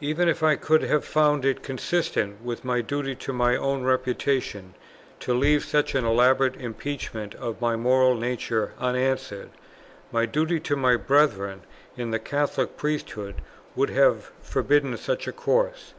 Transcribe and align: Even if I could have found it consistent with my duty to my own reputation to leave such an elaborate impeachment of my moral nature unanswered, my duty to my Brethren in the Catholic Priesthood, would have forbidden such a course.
Even 0.00 0.28
if 0.28 0.42
I 0.42 0.56
could 0.56 0.82
have 0.82 1.04
found 1.04 1.44
it 1.44 1.62
consistent 1.62 2.42
with 2.42 2.64
my 2.64 2.80
duty 2.80 3.14
to 3.14 3.32
my 3.32 3.54
own 3.54 3.84
reputation 3.84 4.74
to 5.20 5.32
leave 5.32 5.62
such 5.64 5.94
an 5.94 6.04
elaborate 6.04 6.56
impeachment 6.56 7.36
of 7.36 7.60
my 7.60 7.76
moral 7.76 8.16
nature 8.16 8.72
unanswered, 8.80 9.50
my 10.10 10.26
duty 10.26 10.58
to 10.58 10.74
my 10.74 10.96
Brethren 10.96 11.62
in 11.96 12.10
the 12.10 12.18
Catholic 12.18 12.76
Priesthood, 12.76 13.36
would 13.76 13.90
have 13.90 14.32
forbidden 14.42 14.96
such 14.96 15.28
a 15.28 15.32
course. 15.32 15.94